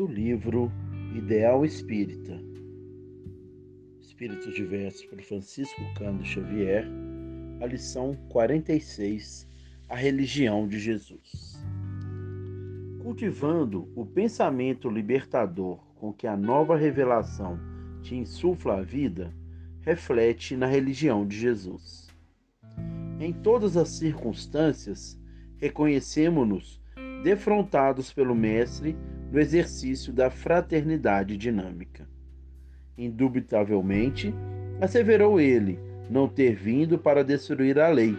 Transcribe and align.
do 0.00 0.06
livro 0.06 0.72
Ideal 1.14 1.62
Espírita, 1.62 2.42
Espíritos 4.00 4.54
Diversos 4.54 5.04
por 5.04 5.20
Francisco 5.20 5.78
Cândido 5.94 6.24
Xavier, 6.24 6.86
a 7.60 7.66
lição 7.66 8.16
46, 8.30 9.46
A 9.90 9.94
Religião 9.94 10.66
de 10.66 10.78
Jesus. 10.78 11.62
Cultivando 13.02 13.92
o 13.94 14.06
pensamento 14.06 14.88
libertador 14.88 15.76
com 15.96 16.14
que 16.14 16.26
a 16.26 16.34
nova 16.34 16.78
revelação 16.78 17.60
te 18.00 18.14
insufla 18.14 18.78
a 18.78 18.82
vida, 18.82 19.34
reflete 19.82 20.56
na 20.56 20.64
religião 20.64 21.26
de 21.26 21.38
Jesus. 21.38 22.08
Em 23.20 23.34
todas 23.34 23.76
as 23.76 23.90
circunstâncias, 23.90 25.20
reconhecemos-nos 25.58 26.80
defrontados 27.22 28.10
pelo 28.10 28.34
Mestre 28.34 28.96
no 29.30 29.38
exercício 29.38 30.12
da 30.12 30.30
fraternidade 30.30 31.36
dinâmica. 31.36 32.08
Indubitavelmente, 32.98 34.34
asseverou 34.80 35.40
ele 35.40 35.78
não 36.10 36.28
ter 36.28 36.54
vindo 36.56 36.98
para 36.98 37.22
destruir 37.22 37.78
a 37.78 37.88
lei, 37.88 38.16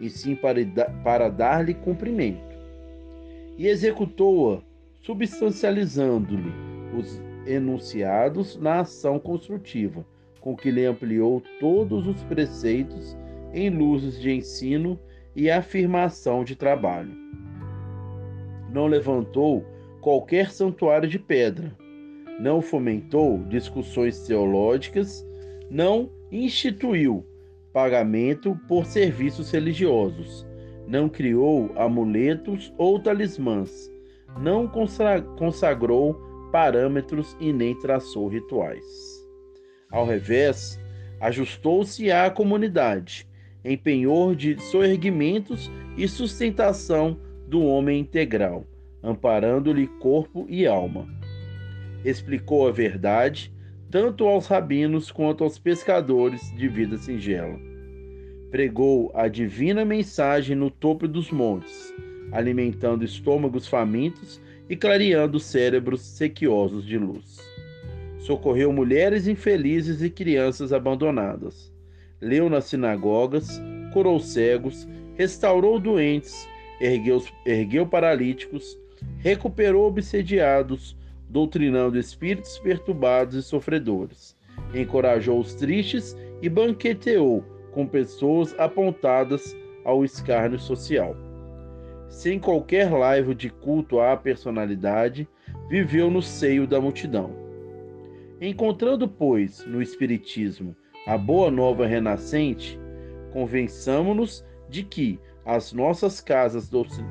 e 0.00 0.08
sim 0.08 0.34
para, 0.34 0.64
para 1.04 1.28
dar-lhe 1.28 1.74
cumprimento. 1.74 2.54
E 3.58 3.68
executou-a, 3.68 4.62
substancializando-lhe 5.02 6.52
os 6.98 7.20
enunciados 7.46 8.56
na 8.56 8.80
ação 8.80 9.18
construtiva, 9.18 10.04
com 10.40 10.56
que 10.56 10.70
lhe 10.70 10.84
ampliou 10.86 11.42
todos 11.60 12.06
os 12.06 12.22
preceitos 12.24 13.16
em 13.52 13.70
luzes 13.70 14.20
de 14.20 14.32
ensino 14.32 14.98
e 15.36 15.50
afirmação 15.50 16.42
de 16.42 16.56
trabalho. 16.56 17.14
Não 18.72 18.86
levantou 18.86 19.64
qualquer 20.04 20.50
santuário 20.50 21.08
de 21.08 21.18
pedra, 21.18 21.74
não 22.38 22.60
fomentou 22.60 23.38
discussões 23.48 24.18
teológicas, 24.26 25.26
não 25.70 26.10
instituiu 26.30 27.24
pagamento 27.72 28.54
por 28.68 28.84
serviços 28.84 29.50
religiosos, 29.50 30.46
não 30.86 31.08
criou 31.08 31.72
amuletos 31.74 32.70
ou 32.76 33.00
talismãs, 33.00 33.90
não 34.38 34.70
consagrou 35.38 36.20
parâmetros 36.52 37.34
e 37.40 37.50
nem 37.50 37.74
traçou 37.74 38.28
rituais. 38.28 38.84
Ao 39.90 40.04
revés, 40.04 40.78
ajustou-se 41.18 42.12
à 42.12 42.30
comunidade, 42.30 43.26
empenhou 43.64 44.34
de 44.34 44.60
soerguimentos 44.60 45.70
e 45.96 46.06
sustentação 46.06 47.18
do 47.48 47.64
homem 47.64 48.00
integral 48.00 48.66
amparando-lhe 49.04 49.86
corpo 49.86 50.46
e 50.48 50.66
alma. 50.66 51.06
Explicou 52.04 52.66
a 52.66 52.72
verdade 52.72 53.52
tanto 53.90 54.26
aos 54.26 54.46
rabinos 54.46 55.12
quanto 55.12 55.44
aos 55.44 55.58
pescadores 55.58 56.52
de 56.56 56.66
vida 56.66 56.96
singela. 56.96 57.56
Pregou 58.50 59.12
a 59.14 59.28
divina 59.28 59.84
mensagem 59.84 60.56
no 60.56 60.70
topo 60.70 61.06
dos 61.06 61.30
montes, 61.30 61.94
alimentando 62.32 63.04
estômagos 63.04 63.68
famintos 63.68 64.40
e 64.68 64.74
clareando 64.74 65.38
cérebros 65.38 66.00
sequiosos 66.00 66.84
de 66.84 66.98
luz. 66.98 67.38
Socorreu 68.18 68.72
mulheres 68.72 69.28
infelizes 69.28 70.02
e 70.02 70.08
crianças 70.08 70.72
abandonadas. 70.72 71.72
Leu 72.20 72.48
nas 72.48 72.64
sinagogas, 72.64 73.60
curou 73.92 74.18
cegos, 74.18 74.88
restaurou 75.14 75.78
doentes, 75.78 76.48
ergueu, 76.80 77.22
ergueu 77.44 77.86
paralíticos, 77.86 78.76
recuperou 79.18 79.86
obsediados, 79.86 80.96
doutrinando 81.28 81.98
espíritos 81.98 82.58
perturbados 82.58 83.34
e 83.34 83.42
sofredores, 83.42 84.36
encorajou 84.74 85.40
os 85.40 85.54
tristes 85.54 86.16
e 86.42 86.48
banqueteou 86.48 87.42
com 87.72 87.86
pessoas 87.86 88.54
apontadas 88.58 89.56
ao 89.84 90.04
escárnio 90.04 90.58
social. 90.58 91.16
Sem 92.08 92.38
qualquer 92.38 92.92
laivo 92.92 93.34
de 93.34 93.50
culto 93.50 93.98
à 93.98 94.16
personalidade, 94.16 95.28
viveu 95.68 96.10
no 96.10 96.22
seio 96.22 96.66
da 96.66 96.80
multidão. 96.80 97.30
Encontrando, 98.40 99.08
pois, 99.08 99.66
no 99.66 99.82
Espiritismo 99.82 100.76
a 101.06 101.18
boa 101.18 101.50
nova 101.50 101.86
renascente, 101.86 102.78
convençamo-nos 103.32 104.44
de 104.70 104.82
que 104.82 105.18
as 105.44 105.72
nossas 105.72 106.20
casas 106.20 106.70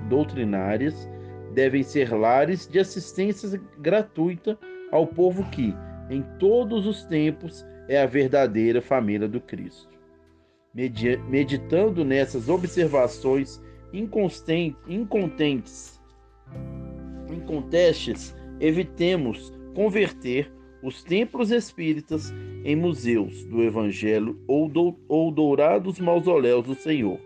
doutrinárias 0.10 1.08
devem 1.54 1.84
ser 1.84 2.14
lares 2.14 2.68
de 2.68 2.80
assistência 2.80 3.62
gratuita 3.80 4.58
ao 4.92 5.08
povo 5.08 5.50
que, 5.52 5.74
em 6.10 6.22
todos 6.40 6.86
os 6.86 7.06
tempos, 7.06 7.66
é 7.88 8.02
a 8.02 8.06
verdadeira 8.06 8.82
família 8.82 9.28
do 9.28 9.40
Cristo. 9.40 9.88
Meditando 11.30 12.04
nessas 12.04 12.50
observações 12.50 13.62
incontentes, 13.94 16.02
incontestes, 17.30 18.36
evitemos 18.60 19.54
converter 19.76 20.52
os 20.82 21.04
templos 21.04 21.52
espíritas 21.52 22.34
em 22.66 22.76
museus 22.76 23.46
do 23.46 23.64
Evangelho 23.64 24.42
ou, 24.48 24.68
do, 24.68 24.98
ou 25.08 25.32
dourados 25.32 26.00
mausoléus 26.00 26.66
do 26.66 26.76
Senhor, 26.76 27.20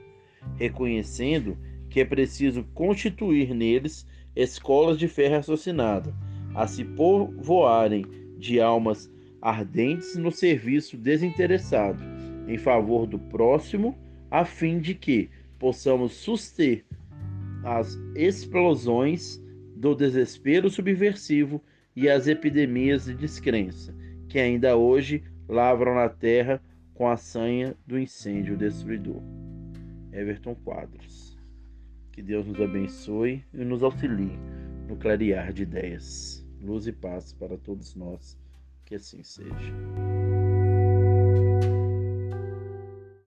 reconhecendo 0.58 1.58
que 1.90 2.02
é 2.02 2.06
preciso 2.06 2.64
constituir 2.74 3.54
neles 3.54 4.06
escolas 4.38 5.00
de 5.00 5.08
fé 5.08 5.28
raciocinada, 5.28 6.14
a 6.54 6.68
se 6.68 6.84
povoarem 6.84 8.06
de 8.38 8.62
almas 8.62 9.12
ardentes 9.42 10.16
no 10.16 10.32
serviço 10.32 10.96
desinteressado, 10.96 12.04
em 12.48 12.58
favor 12.58 13.08
do 13.08 13.18
próximo, 13.18 13.98
a 14.30 14.46
fim 14.46 14.80
de 14.80 14.94
que 14.94 15.30
possamos 15.58 16.14
suster 16.14 16.86
as 17.64 17.98
explosões 18.16 19.42
do 19.76 19.96
desespero 19.96 20.70
subversivo 20.70 21.62
e 21.96 22.08
as 22.08 22.28
epidemias 22.28 23.06
de 23.06 23.16
descrença, 23.16 23.94
que 24.30 24.38
ainda 24.38 24.78
hoje 24.78 25.24
lavram 25.50 25.96
na 25.96 26.10
terra 26.10 26.62
com 26.94 27.10
a 27.10 27.18
sanha 27.18 27.76
do 27.86 27.98
incêndio 27.98 28.56
destruidor. 28.56 29.22
Everton 30.12 30.56
Quadros. 30.56 31.37
Que 32.18 32.24
Deus 32.24 32.48
nos 32.48 32.60
abençoe 32.60 33.46
e 33.54 33.64
nos 33.64 33.84
auxilie 33.84 34.40
no 34.88 34.98
clarear 34.98 35.54
de 35.54 35.62
ideias. 35.62 36.44
Luz 36.60 36.88
e 36.88 36.92
paz 36.92 37.32
para 37.32 37.60
todos 37.60 37.94
nós. 37.94 38.36
Que 38.86 38.96
assim 38.96 39.22
seja. 39.22 39.54